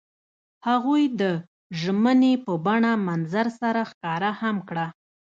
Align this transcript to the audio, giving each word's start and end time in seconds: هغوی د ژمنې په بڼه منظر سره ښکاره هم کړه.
هغوی 0.67 1.03
د 1.21 1.23
ژمنې 1.81 2.33
په 2.45 2.53
بڼه 2.65 2.91
منظر 3.07 3.47
سره 3.61 3.81
ښکاره 3.89 4.31
هم 4.41 4.57
کړه. 4.69 4.87